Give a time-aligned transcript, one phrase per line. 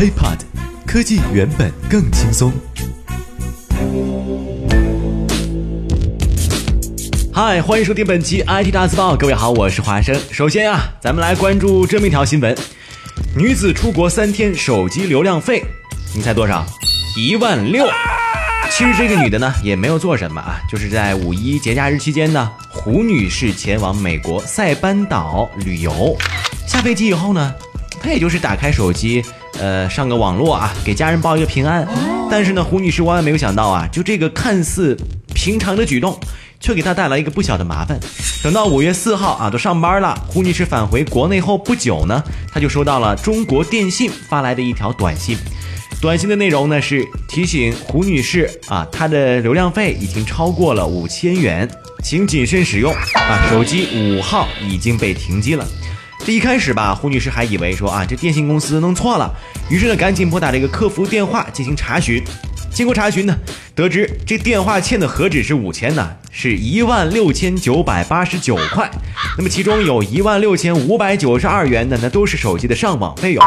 [0.00, 0.38] HiPod，
[0.86, 2.50] 科技原本更轻松。
[7.30, 10.18] 嗨，欢迎收听本期 IT 大字报，各位好，我是华生。
[10.30, 12.56] 首先啊，咱们来关注这么一条新闻：
[13.36, 15.62] 女子出国三天手机流量费，
[16.14, 16.64] 你猜多少？
[17.14, 17.86] 一万六。
[18.70, 26.16] 其实这个女的呢也没有做什么啊，就是在五一节假日期间呢，胡女士前往美国塞班岛旅游。
[26.66, 27.54] 下飞机以后呢，
[28.00, 29.22] 她也就是打开手机，
[29.58, 31.86] 呃，上个网络啊，给家人报一个平安。
[32.30, 34.96] 但是呢，胡女士万万没有想到啊，就这个看似
[35.34, 36.18] 平常的举动，
[36.60, 37.98] 却给她带来一个不小的麻烦。
[38.42, 42.22] 等到五月四号啊，都上班了，胡女士返回国内后不久呢，
[42.52, 45.36] 她就收到了中国电信发来的一条短信。
[46.00, 51.68] 短信的内容呢是提醒胡女士啊，她的流量费已经超过了五千元，
[52.02, 55.66] 请谨慎使用啊，手机五号已经被停机了。
[56.24, 59.34] 这一开始吧，胡女士还以为说啊，这电信公司弄错了，
[59.70, 62.22] 于是呢，赶紧拨打这个客服电话进行查询。
[62.72, 63.36] 经过查询呢，
[63.74, 68.88] 得知这电话欠的何止是五千呢，是一万六千九百八十九块。
[69.36, 73.44] 那么其中有一万六千五百九十二元的，那都是手机的上网费用。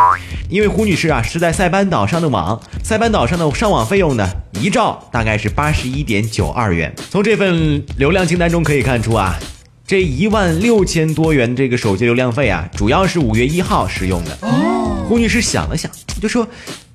[0.50, 6.94] 因为胡女士啊是在塞班岛上的网，塞班岛上的上网费用呢，一兆大概是八十一点九二元。
[7.10, 9.40] 从这份流量清单中可以看出啊，
[9.86, 14.38] 这一万六千多元这个手机流量费啊，主要是五月一号使用的。
[14.42, 16.48] 哦胡女士想了想，就说。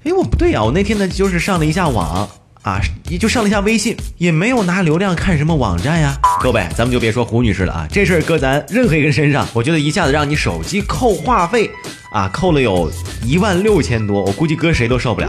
[0.04, 2.26] 哎，我不对呀，我那天呢就是上了一下网
[2.62, 2.80] 啊，
[3.10, 6.16] 也就上了一下微信，也没有拿流量看什么网站呀。
[6.40, 11.68] 各位，咱们就别说胡女士了啊，这事儿搁咱任何一个人身上，我觉得一下子让你手机扣话费
[12.12, 12.90] 啊，扣了有
[13.26, 15.28] 一万六千多，我估计搁谁都受不了。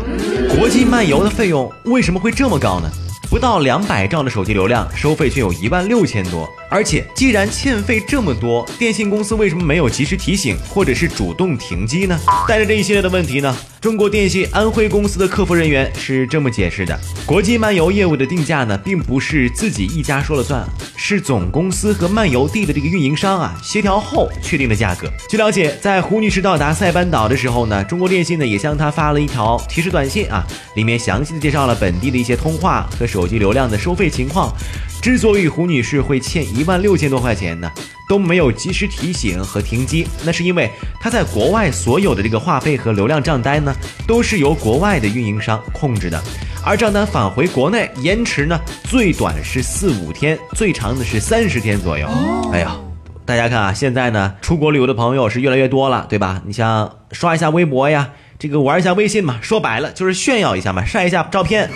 [0.56, 2.90] 国际漫游的费用为什么会这么高呢？
[3.30, 6.48] 不到两百兆的手机流量，收费却有一万六千多。
[6.70, 12.20] 而且，既然欠费这么多，电信公司为什么没有及时提醒，或者是主动停机呢？
[12.48, 20.68] 带着这一系列的问题呢，中国电信安徽公司的客服人员是这么解释的：国际漫游业务的定价呢，并不是自己一家说了算，
[20.98, 25.08] 是总公司和漫游地的这个运营商啊协调后确定的价格。
[25.30, 30.46] 据了解，在胡女士到达塞班岛的时候呢，中国电信呢也向她发了一条提示短信啊，
[30.76, 33.30] 里面详细的介绍了本地的一些通话和手。
[33.30, 34.52] 机流量的收费情况，
[35.02, 37.72] 之所以胡女士会欠一万六千多块钱呢，
[38.08, 43.74] 都没有及时提醒和停机，那是因为她在国外所有的这个话费和流量账单呢，
[44.06, 46.22] 都是由国外的运营商控制的，
[46.66, 52.06] 而账单返回国内延迟呢，最短是四五天，最长的是三十天左右。
[52.52, 52.76] 哎呀，
[53.26, 56.42] 大家看啊，现在呢，出国旅游的朋友是越来越多了，对吧？
[56.46, 58.10] 你像刷一下微博呀。
[58.40, 61.70] 这个玩一下微信嘛，说白了就是炫耀一下嘛，晒一下照片，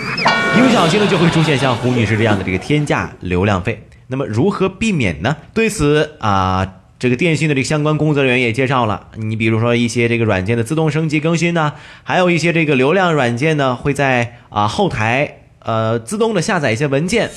[0.57, 3.85] 一不小心呢就会出现像胡女士这样的这个天价流量费。
[4.07, 5.35] 那么如何避免呢？
[5.53, 17.29] 对此啊，这个电信的这个相关工作人员也介绍了，你比如说一些这个软件的自动升级更新呢，还有一些这个流量软件呢会在啊后台呃自动的下载一些文件，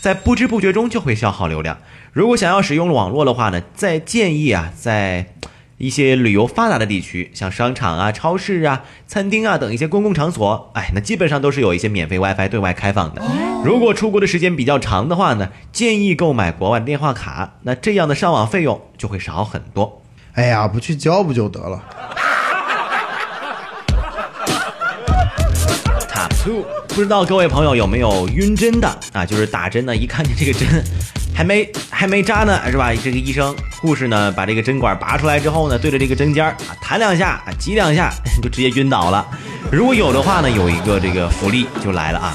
[0.00, 1.76] 在不知不觉中就会消耗流量。
[2.14, 5.26] 如果想要使用网络的话呢，再建议啊在。
[5.80, 13.22] 一些旅游发达的地区，像商场啊、超市啊、餐厅啊等一些公共场所，哎，那基本上都是有一些免费 WiFi 对外开放的。
[13.64, 20.02] 如果出国的时间比较长的话呢，建议购买国外电话卡，那这样的上网费用就会少很多。
[20.34, 21.82] 哎呀，不去交不就得了
[26.12, 29.24] ？Top two，不知道各位朋友有没有晕针的啊？
[29.24, 30.84] 就是打针呢，一看见这个针。
[31.40, 32.92] 还没还没扎呢，是吧？
[33.02, 38.12] 这个医生护士呢，把这个针管拔出来之后呢，对着这个针尖儿啊弹两下，啊挤两下，
[38.42, 39.26] 就直接晕倒了。
[39.72, 42.34] 如果有的话呢，有一个这个福利就来了啊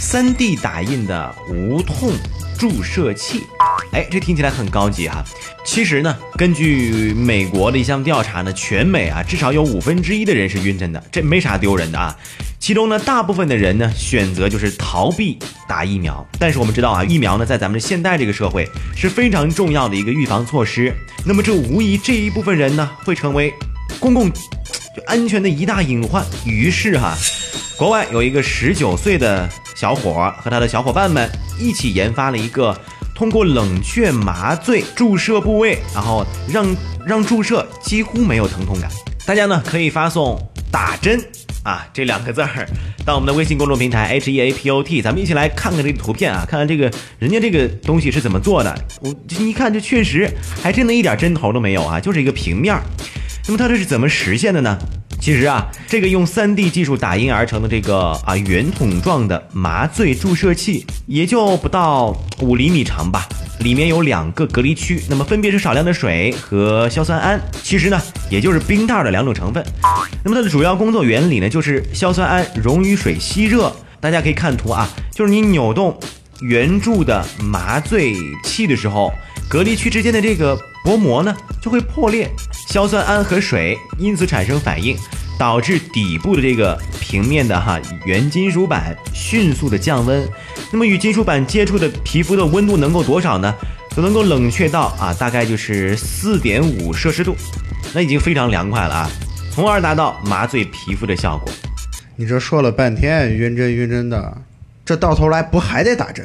[0.00, 2.12] ，3D 打印的无痛
[2.60, 3.46] 注射器。
[3.92, 5.24] 哎，这听起来很高级哈。
[5.64, 12.14] 其实呢，根据美国的一项调查呢，全美啊至少有五分之一的人是晕针的，这没啥丢人的啊。
[12.58, 16.24] 其中呢，大部分的人呢选择就是逃避打疫苗。
[16.38, 20.94] 但是我们知道啊，疫苗呢在咱们现代这个社会是非常重要的一个预防措施。
[21.24, 23.54] 那么这无疑这一部分人呢会成为
[23.98, 24.30] 公共
[25.06, 26.22] 安全的一大隐患。
[26.44, 27.16] 于是哈，
[27.78, 29.48] 国外有一个十九岁的
[29.80, 31.26] 小伙和他的小伙伴们
[31.58, 32.78] 一起研发了一个。
[33.14, 38.90] 通过冷却麻醉注射部位，然后让让注射几乎没有疼痛感。
[39.26, 40.40] 大家呢可以发送
[40.72, 41.22] “打针”
[41.62, 42.66] 啊这两个字儿
[43.04, 48.74] 到我们的微信公众平台 H E A P O T，咱们一起来看看这个图片啊，看看这个人家这个东西是怎么做的。
[49.02, 50.30] 我一看，这确实
[50.62, 52.74] 还真的一点针头都没有啊，就是一个平面。
[53.46, 54.78] 那么它这是怎么实现的呢？
[55.20, 63.28] 其实啊，这个用 3D 技术打印而成的这个啊圆筒状的麻醉注射器，也就不到五厘米长吧。
[63.58, 68.00] 里面有两个隔离区，那么分别是少量的水和硝酸铵，其实呢
[68.30, 69.62] 也就是冰袋的两种成分。
[70.24, 73.70] 那么它的主要工作原理呢，就是硝酸铵溶于水吸热。
[74.00, 75.94] 大家可以看图啊，就是你扭动
[76.40, 79.12] 圆柱的麻醉器的时候，
[79.46, 82.26] 隔离区之间的这个薄膜呢就会破裂，
[82.70, 84.96] 硝酸铵和水因此产生反应，
[85.36, 90.24] 导致底部的这个平面的哈原金属板迅速的降温。
[90.70, 93.52] 那么与金属板接触的皮肤的温度能够多少呢？
[93.96, 97.34] 就能够冷却到啊大概就是四点五摄氏度，
[97.92, 99.10] 那已经非常凉快了啊，
[99.50, 101.52] 从而达到麻醉皮肤的效果。
[102.14, 104.32] 你这说了半天晕针晕针的，
[104.84, 106.24] 这到头来不还得打针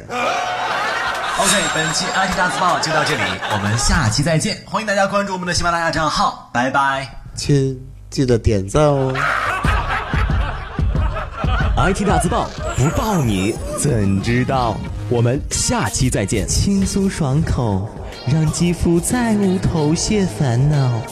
[1.38, 3.22] ？OK，本期 IT 大字报就到这里，
[3.52, 4.56] 我们下期再见。
[4.64, 7.06] 欢迎大家关注我们的喜马拉雅账号，拜拜。
[7.34, 7.78] 亲，
[8.08, 9.12] 记得点赞哦。
[11.76, 14.78] IT 大字报不报你怎知道？
[15.10, 16.48] 我们下期再见。
[16.48, 17.86] 轻松爽口，
[18.26, 21.02] 让肌肤再无头屑烦恼。